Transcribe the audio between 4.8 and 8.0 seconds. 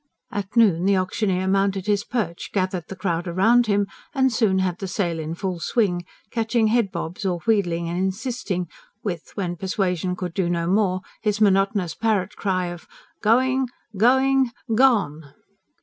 sale in full swing, catching head bobs, or wheedling and